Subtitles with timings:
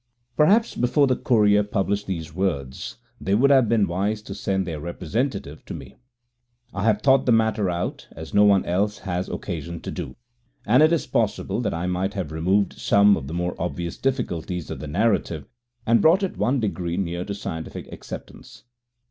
[0.17, 4.23] < 17 > Perhaps before the Courier published these words they would have been wise
[4.23, 5.95] to send their representative to me.
[6.73, 10.15] I have thought the matter out, as no one else has occasion to do,
[10.65, 14.71] and it is possible that I might have removed some of the more obvious difficulties
[14.71, 15.45] of the narrative
[15.85, 18.63] and brought it one degree nearer to scientific acceptance.